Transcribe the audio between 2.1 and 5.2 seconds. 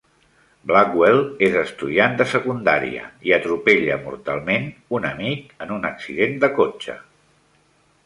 de secundària i atropella mortalment un